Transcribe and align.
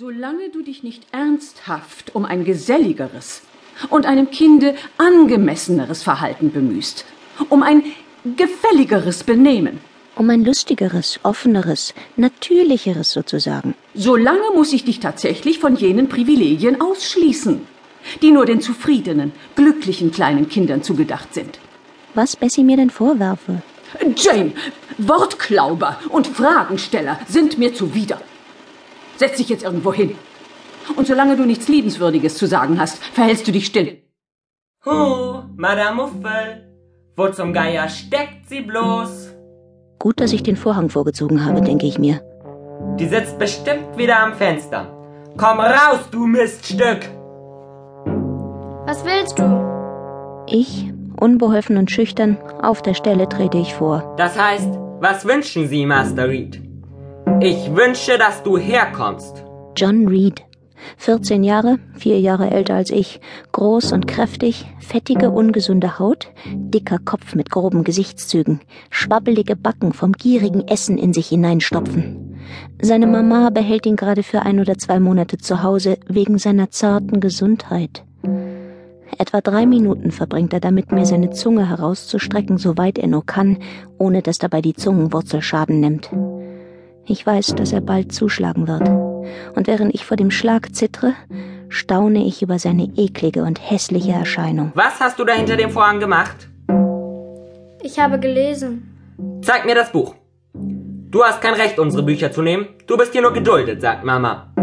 Solange 0.00 0.48
du 0.48 0.62
dich 0.62 0.82
nicht 0.82 1.02
ernsthaft 1.12 2.14
um 2.14 2.24
ein 2.24 2.46
geselligeres 2.46 3.42
und 3.90 4.06
einem 4.06 4.30
Kinde 4.30 4.74
angemesseneres 4.96 6.02
Verhalten 6.02 6.52
bemühst, 6.52 7.04
um 7.50 7.62
ein 7.62 7.82
gefälligeres 8.24 9.24
Benehmen, 9.24 9.80
Um 10.16 10.30
ein 10.30 10.42
lustigeres, 10.42 11.20
offeneres, 11.22 11.92
natürlicheres 12.16 13.12
sozusagen. 13.12 13.74
solange 13.92 14.50
muss 14.54 14.72
ich 14.72 14.84
dich 14.86 15.00
tatsächlich 15.00 15.58
von 15.58 15.76
jenen 15.76 16.08
Privilegien 16.08 16.80
ausschließen, 16.80 17.60
die 18.22 18.30
nur 18.30 18.46
den 18.46 18.62
zufriedenen, 18.62 19.32
glücklichen 19.54 20.12
kleinen 20.12 20.48
Kindern 20.48 20.82
zugedacht 20.82 21.34
sind. 21.34 21.58
Was 22.14 22.36
Bessie 22.36 22.64
mir 22.64 22.78
denn 22.78 22.88
vorwerfe? 22.88 23.60
Jane, 24.16 24.52
Wortklauber 24.96 26.00
und 26.08 26.26
Fragensteller 26.26 27.20
sind 27.28 27.58
mir 27.58 27.74
zuwider. 27.74 28.22
Setz 29.20 29.36
dich 29.36 29.50
jetzt 29.50 29.64
irgendwo 29.64 29.92
hin. 29.92 30.16
Und 30.96 31.06
solange 31.06 31.36
du 31.36 31.44
nichts 31.44 31.68
Liebenswürdiges 31.68 32.38
zu 32.38 32.46
sagen 32.46 32.80
hast, 32.80 33.04
verhältst 33.04 33.46
du 33.46 33.52
dich 33.52 33.66
still. 33.66 33.98
Huh, 34.86 35.42
Madame 35.56 35.96
Muffel. 35.96 36.66
Wo 37.16 37.28
zum 37.28 37.52
Geier 37.52 37.86
steckt 37.90 38.48
sie 38.48 38.62
bloß? 38.62 39.34
Gut, 39.98 40.20
dass 40.20 40.32
ich 40.32 40.42
den 40.42 40.56
Vorhang 40.56 40.88
vorgezogen 40.88 41.44
habe, 41.44 41.60
denke 41.60 41.84
ich 41.86 41.98
mir. 41.98 42.22
Die 42.98 43.06
sitzt 43.06 43.38
bestimmt 43.38 43.98
wieder 43.98 44.18
am 44.20 44.32
Fenster. 44.32 44.86
Komm 45.36 45.60
raus, 45.60 46.00
du 46.10 46.26
Miststück! 46.26 47.00
Was 48.86 49.04
willst 49.04 49.38
du? 49.38 50.46
Ich, 50.46 50.90
unbeholfen 51.20 51.76
und 51.76 51.90
schüchtern, 51.90 52.38
auf 52.62 52.80
der 52.80 52.94
Stelle 52.94 53.28
trete 53.28 53.58
ich 53.58 53.74
vor. 53.74 54.14
Das 54.16 54.40
heißt, 54.40 54.70
was 54.98 55.26
wünschen 55.26 55.68
Sie, 55.68 55.84
Master 55.84 56.26
Reed? 56.26 56.69
Ich 57.42 57.74
wünsche, 57.74 58.18
dass 58.18 58.42
du 58.42 58.58
herkommst. 58.58 59.44
John 59.74 60.06
Reed. 60.08 60.42
14 60.98 61.42
Jahre, 61.42 61.78
vier 61.94 62.20
Jahre 62.20 62.50
älter 62.50 62.74
als 62.74 62.90
ich, 62.90 63.18
groß 63.52 63.92
und 63.92 64.06
kräftig, 64.06 64.66
fettige, 64.78 65.30
ungesunde 65.30 65.98
Haut, 65.98 66.28
dicker 66.46 66.98
Kopf 66.98 67.34
mit 67.34 67.50
groben 67.50 67.82
Gesichtszügen, 67.82 68.60
schwabbelige 68.90 69.56
Backen 69.56 69.94
vom 69.94 70.12
gierigen 70.12 70.68
Essen 70.68 70.98
in 70.98 71.14
sich 71.14 71.28
hineinstopfen. 71.28 72.38
Seine 72.82 73.06
Mama 73.06 73.48
behält 73.48 73.86
ihn 73.86 73.96
gerade 73.96 74.22
für 74.22 74.42
ein 74.42 74.60
oder 74.60 74.76
zwei 74.76 75.00
Monate 75.00 75.38
zu 75.38 75.62
Hause 75.62 75.96
wegen 76.06 76.36
seiner 76.36 76.70
zarten 76.70 77.20
Gesundheit. 77.20 78.04
Etwa 79.18 79.40
drei 79.40 79.64
Minuten 79.64 80.10
verbringt 80.10 80.52
er 80.52 80.60
damit, 80.60 80.92
mir 80.92 81.06
seine 81.06 81.30
Zunge 81.30 81.68
herauszustrecken, 81.68 82.58
soweit 82.58 82.98
er 82.98 83.08
nur 83.08 83.24
kann, 83.24 83.58
ohne 83.98 84.20
dass 84.20 84.38
dabei 84.38 84.60
die 84.60 84.74
Zungenwurzel 84.74 85.40
Schaden 85.40 85.80
nimmt. 85.80 86.10
Ich 87.10 87.26
weiß, 87.26 87.56
dass 87.56 87.72
er 87.72 87.80
bald 87.80 88.12
zuschlagen 88.12 88.68
wird. 88.68 88.88
Und 89.56 89.66
während 89.66 89.92
ich 89.92 90.04
vor 90.04 90.16
dem 90.16 90.30
Schlag 90.30 90.76
zittre, 90.76 91.14
staune 91.68 92.24
ich 92.24 92.40
über 92.40 92.60
seine 92.60 92.84
eklige 92.96 93.42
und 93.42 93.58
hässliche 93.58 94.12
Erscheinung. 94.12 94.70
Was 94.76 95.00
hast 95.00 95.18
du 95.18 95.24
da 95.24 95.32
hinter 95.32 95.56
dem 95.56 95.70
Vorhang 95.70 95.98
gemacht? 95.98 96.48
Ich 97.82 97.98
habe 97.98 98.20
gelesen. 98.20 99.40
Zeig 99.42 99.66
mir 99.66 99.74
das 99.74 99.90
Buch. 99.90 100.14
Du 100.54 101.24
hast 101.24 101.40
kein 101.40 101.54
Recht, 101.54 101.80
unsere 101.80 102.04
Bücher 102.04 102.30
zu 102.30 102.42
nehmen. 102.42 102.68
Du 102.86 102.96
bist 102.96 103.10
hier 103.10 103.22
nur 103.22 103.32
geduldet, 103.32 103.80
sagt 103.80 104.04
Mama. 104.04 104.54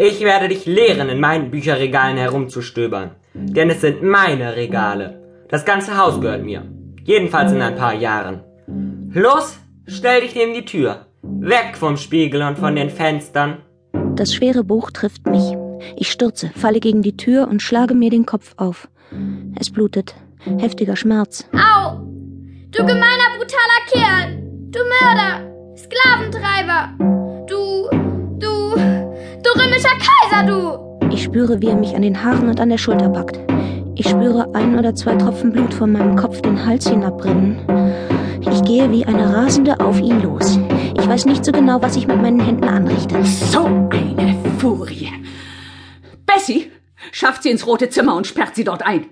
Ich 0.00 0.22
werde 0.22 0.48
dich 0.48 0.66
lehren, 0.66 1.08
in 1.08 1.20
meinen 1.20 1.52
Bücherregalen 1.52 2.16
herumzustöbern. 2.16 3.12
Denn 3.32 3.70
es 3.70 3.80
sind 3.80 4.02
meine 4.02 4.56
Regale. 4.56 5.44
Das 5.48 5.64
ganze 5.64 5.96
Haus 5.96 6.20
gehört 6.20 6.42
mir. 6.42 6.64
Jedenfalls 7.04 7.52
in 7.52 7.62
ein 7.62 7.76
paar 7.76 7.94
Jahren. 7.94 8.40
Los, 9.12 9.56
stell 9.86 10.22
dich 10.22 10.34
neben 10.34 10.52
die 10.52 10.64
Tür. 10.64 11.06
Weg 11.22 11.76
vom 11.76 11.96
Spiegel 11.96 12.42
und 12.42 12.58
von 12.58 12.74
den 12.74 12.90
Fenstern. 12.90 13.58
Das 14.16 14.34
schwere 14.34 14.64
Buch 14.64 14.90
trifft 14.90 15.26
mich. 15.26 15.56
Ich 15.96 16.10
stürze, 16.10 16.50
falle 16.54 16.80
gegen 16.80 17.02
die 17.02 17.16
Tür 17.16 17.46
und 17.48 17.62
schlage 17.62 17.94
mir 17.94 18.10
den 18.10 18.26
Kopf 18.26 18.54
auf. 18.56 18.88
Es 19.58 19.70
blutet. 19.70 20.14
Heftiger 20.58 20.96
Schmerz. 20.96 21.48
Au! 21.52 22.00
Du 22.72 22.78
gemeiner, 22.78 23.28
brutaler 23.36 23.82
Kerl! 23.86 24.42
Du 24.70 24.80
Mörder! 24.80 25.76
Sklaventreiber! 25.76 26.94
Du, 27.46 27.88
du, 28.40 28.74
du 28.74 29.60
römischer 29.60 29.96
Kaiser, 29.98 30.46
du! 30.46 31.08
Ich 31.14 31.22
spüre, 31.22 31.60
wie 31.62 31.68
er 31.68 31.76
mich 31.76 31.94
an 31.94 32.02
den 32.02 32.24
Haaren 32.24 32.48
und 32.48 32.58
an 32.58 32.70
der 32.70 32.78
Schulter 32.78 33.10
packt. 33.10 33.38
Ich 33.94 34.08
spüre 34.08 34.52
ein 34.54 34.76
oder 34.76 34.94
zwei 34.94 35.14
Tropfen 35.14 35.52
Blut 35.52 35.72
von 35.72 35.92
meinem 35.92 36.16
Kopf 36.16 36.40
den 36.40 36.64
Hals 36.64 36.88
hinabrennen. 36.88 37.58
Ich 38.50 38.62
gehe 38.64 38.90
wie 38.90 39.04
eine 39.04 39.32
Rasende 39.32 39.78
auf 39.78 40.00
ihn 40.00 40.20
los. 40.22 40.58
Ich 41.02 41.08
weiß 41.08 41.26
nicht 41.26 41.44
so 41.44 41.50
genau, 41.50 41.82
was 41.82 41.96
ich 41.96 42.06
mit 42.06 42.22
meinen 42.22 42.38
Händen 42.38 42.68
anrichte. 42.68 43.24
So 43.24 43.64
eine 43.64 44.36
Furie. 44.58 45.10
Bessie, 46.24 46.70
schafft 47.10 47.42
sie 47.42 47.50
ins 47.50 47.66
rote 47.66 47.88
Zimmer 47.88 48.14
und 48.14 48.28
sperrt 48.28 48.54
sie 48.54 48.62
dort 48.62 48.86
ein. 48.86 49.06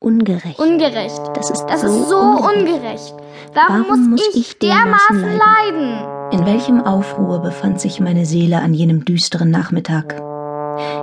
Ungerecht. 0.00 0.58
Ungerecht. 0.58 1.20
Das 1.34 1.50
ist 1.50 1.64
Das 1.66 1.82
so 1.82 1.86
ist 1.86 2.08
so 2.08 2.18
ungerecht. 2.18 3.14
Warum, 3.54 3.84
Warum 3.86 3.86
muss 3.88 4.20
muss 4.20 4.28
ich, 4.34 4.36
ich 4.36 4.58
dermaßen 4.58 5.20
dermaßen 5.20 5.38
leiden? 5.38 6.30
In 6.32 6.44
welchem 6.44 6.80
Aufruhr 6.80 7.38
befand 7.40 7.80
sich 7.80 8.00
meine 8.00 8.26
Seele 8.26 8.58
an 8.58 8.74
jenem 8.74 9.04
düsteren 9.04 9.52
Nachmittag? 9.52 10.20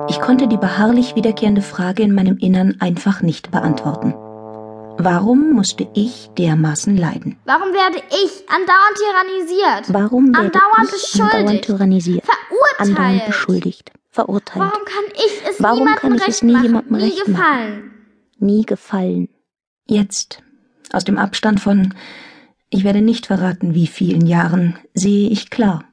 Ich 0.09 0.19
konnte 0.19 0.49
die 0.49 0.57
beharrlich 0.57 1.15
wiederkehrende 1.15 1.61
Frage 1.61 2.03
in 2.03 2.13
meinem 2.13 2.37
Innern 2.37 2.75
einfach 2.81 3.21
nicht 3.21 3.51
beantworten. 3.51 4.15
Warum 4.97 5.51
musste 5.53 5.87
ich 5.93 6.29
dermaßen 6.37 6.95
leiden? 6.97 7.37
Warum 7.45 7.69
werde 7.73 7.97
ich 8.09 8.49
andauernd 8.49 8.97
tyrannisiert? 8.97 9.93
Warum 9.93 10.27
werde 10.27 10.39
Andauernd 10.57 10.93
ich 10.95 11.13
andauernd 11.21 11.35
beschuldigt. 11.61 11.65
tyrannisiert? 11.65 12.23
Andauernd 12.77 12.95
Verurteilt. 12.97 13.25
beschuldigt, 13.27 13.91
verurteilt, 14.09 14.59
Warum 14.65 14.85
kann 14.85 15.03
ich 15.15 15.49
es 15.49 15.61
Warum 15.63 15.79
niemandem 15.79 16.01
kann 16.01 16.13
ich 16.15 16.21
es 16.21 16.27
recht 16.27 16.43
nie 16.43 16.51
machen? 16.53 16.65
jemandem 16.65 16.97
nie 16.97 17.03
recht 17.03 17.17
machen? 17.27 17.33
gefallen? 17.33 17.91
nie 18.39 18.65
gefallen. 18.65 19.29
Jetzt, 19.87 20.43
aus 20.91 21.03
dem 21.03 21.17
Abstand 21.17 21.59
von, 21.59 21.93
ich 22.69 22.83
werde 22.83 23.01
nicht 23.01 23.27
verraten, 23.27 23.73
wie 23.75 23.87
vielen 23.87 24.25
Jahren, 24.25 24.77
sehe 24.93 25.29
ich 25.29 25.49
klar. 25.49 25.83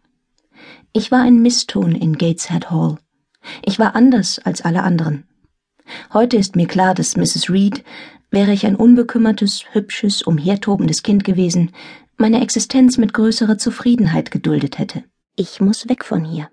Ich 0.93 1.11
war 1.11 1.21
ein 1.23 1.41
Misston 1.43 1.93
in 1.95 2.17
Gateshead 2.19 2.71
Hall. 2.71 2.99
Ich 3.65 3.79
war 3.79 3.95
anders 3.97 4.39
als 4.39 4.63
alle 4.63 4.83
anderen. 4.83 5.25
Heute 6.13 6.37
ist 6.37 6.57
mir 6.57 6.67
klar, 6.67 6.95
dass 6.95 7.17
Mrs. 7.17 7.51
Reed, 7.51 7.83
wäre 8.33 8.53
ich 8.53 8.67
ein 8.67 8.75
unbekümmertes, 8.77 9.65
hübsches, 9.73 10.23
umhertobendes 10.23 11.03
Kind 11.05 11.23
gewesen, 11.25 11.71
meine 12.17 12.43
Existenz 12.43 12.99
mit 12.99 13.13
größerer 13.15 13.59
Zufriedenheit 13.59 14.31
geduldet 14.31 14.79
hätte. 14.79 15.05
Ich 15.37 15.61
muss 15.61 15.89
weg 15.89 16.05
von 16.05 16.25
hier. 16.25 16.49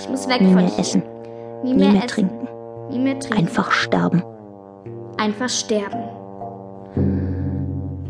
Ich 0.00 0.08
muss 0.08 0.28
weg 0.28 0.40
Nie 0.40 0.46
von 0.52 0.56
mehr 0.56 0.68
hier. 0.68 0.78
essen, 0.78 1.02
Nie 1.64 1.72
nie 1.72 1.78
mehr, 1.78 1.92
mehr 1.92 2.04
essen. 2.04 2.08
trinken, 2.08 2.48
Nie 2.90 2.98
mehr 2.98 3.18
trinken. 3.18 3.38
einfach 3.38 3.72
sterben. 3.72 4.22
Einfach 5.18 5.48
sterben. 5.48 6.04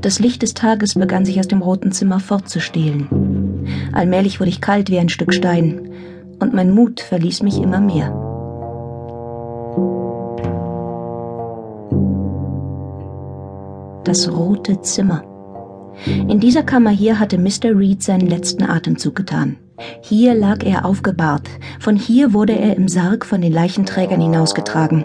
Das 0.01 0.19
Licht 0.19 0.43
des 0.43 0.55
Tages 0.55 0.95
begann 0.95 1.25
sich 1.25 1.41
aus 1.41 1.49
dem 1.49 1.63
roten 1.63 1.91
Zimmer 1.93 2.21
fortzustehlen. 2.21 3.67
Allmählich 3.93 4.39
wurde 4.41 4.51
ich 4.51 4.61
kalt 4.61 4.91
wie 4.91 4.99
ein 4.99 5.09
Stück 5.09 5.33
Stein, 5.35 5.91
und 6.39 6.53
mein 6.53 6.71
Mut 6.71 7.01
verließ 7.01 7.43
mich 7.43 7.59
immer 7.61 7.81
mehr. 7.81 8.13
Das 14.07 14.31
rote 14.31 14.81
Zimmer. 14.83 15.25
In 16.07 16.39
dieser 16.39 16.63
Kammer 16.63 16.91
hier 16.91 17.19
hatte 17.19 17.39
Mr. 17.39 17.77
Reed 17.77 18.05
seinen 18.05 18.29
letzten 18.29 18.63
Atemzug 18.63 19.17
getan. 19.17 19.57
Hier 20.01 20.33
lag 20.33 20.63
er 20.63 20.85
aufgebahrt, 20.85 21.49
von 21.81 21.97
hier 21.97 22.33
wurde 22.33 22.53
er 22.53 22.77
im 22.77 22.87
Sarg 22.87 23.27
von 23.27 23.41
den 23.41 23.53
Leichenträgern 23.53 24.21
hinausgetragen, 24.21 25.05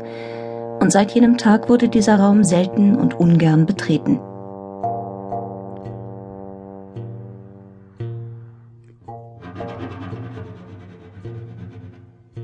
und 0.79 0.91
seit 0.91 1.13
jenem 1.13 1.37
Tag 1.37 1.67
wurde 1.67 1.89
dieser 1.89 2.19
Raum 2.19 2.43
selten 2.43 2.95
und 2.95 3.19
ungern 3.19 3.65
betreten. 3.65 4.19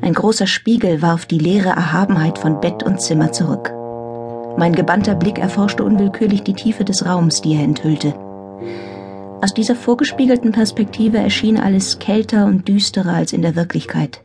Ein 0.02 0.14
großer 0.14 0.48
Spiegel 0.48 1.04
warf 1.04 1.28
die 1.28 1.38
leere 1.38 1.70
Erhabenheit 1.70 2.40
von 2.40 2.60
Bett 2.60 2.82
und 2.82 3.00
Zimmer 3.00 3.32
zurück. 3.32 3.77
Mein 4.58 4.74
gebannter 4.74 5.14
Blick 5.14 5.38
erforschte 5.38 5.84
unwillkürlich 5.84 6.42
die 6.42 6.56
Tiefe 6.56 6.84
des 6.84 7.06
Raums, 7.06 7.42
die 7.42 7.54
er 7.54 7.64
enthüllte. 7.64 8.16
Aus 9.40 9.54
dieser 9.54 9.76
vorgespiegelten 9.76 10.52
Perspektive 10.52 11.20
erschien 11.20 11.60
alles 11.60 12.00
kälter 12.00 12.46
und 12.46 12.68
düsterer 12.68 13.14
als 13.14 13.34
in 13.34 13.44
der 13.44 13.56
Wirklichkeit. 13.56 14.22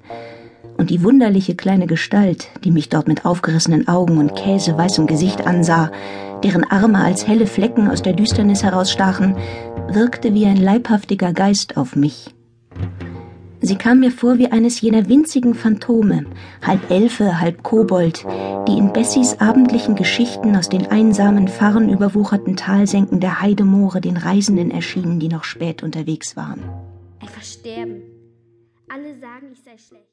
Und 0.79 0.89
die 0.89 1.05
wunderliche 1.05 1.55
kleine 1.55 1.87
Gestalt, 1.87 2.49
die 2.65 2.71
mich 2.71 2.89
dort 2.89 3.09
mit 3.09 3.27
aufgerissenen 3.27 3.89
Augen 3.89 4.17
und 4.17 4.35
käseweißem 4.35 5.07
Gesicht 5.07 5.47
ansah, 5.47 5.93
deren 6.43 6.65
Arme 6.65 7.05
als 7.05 7.29
helle 7.29 7.47
Flecken 7.47 7.91
aus 7.91 8.01
der 8.01 8.15
Düsternis 8.15 8.63
herausstachen, 8.63 9.37
wirkte 9.89 10.33
wie 10.33 10.47
ein 10.47 10.57
leibhaftiger 10.57 11.35
Geist 11.35 11.77
auf 11.77 11.95
mich. 11.95 12.35
Sie 13.65 13.77
kam 13.77 14.01
mir 14.01 14.11
vor 14.11 14.39
wie 14.39 14.49
eines 14.49 14.81
jener 14.81 15.09
winzigen 15.09 15.55
Phantome, 15.55 16.27
halb 16.67 16.91
Elfe, 16.91 17.41
halb 17.41 17.63
Kobold, 17.63 18.25
die 18.67 18.77
in 18.77 18.93
Bessies 18.93 19.39
abendlichen 19.39 19.95
Geschichten 19.95 20.57
aus 20.57 20.69
den 20.69 20.87
einsamen, 20.91 21.47
farnüberwucherten 21.47 22.57
Talsenken 22.57 23.21
der 23.21 23.41
Heidemoore 23.41 24.01
den 24.01 24.17
Reisenden 24.17 24.73
erschienen, 24.73 25.21
die 25.21 25.29
noch 25.29 25.45
spät 25.45 25.85
unterwegs 25.85 26.37
waren. 26.37 26.65
Einfach 27.21 27.43
sterben. 27.43 28.03
Alle 28.89 29.17
sagen, 29.21 29.53
ich 29.53 29.63
sei 29.63 29.79
schlecht. 29.79 30.01